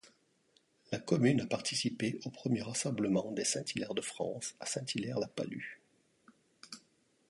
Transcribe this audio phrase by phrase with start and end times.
[0.91, 5.61] La commune a participé au premier rassemblement des Saint-Hilaire de France à Saint-Hilaire-la-Palud.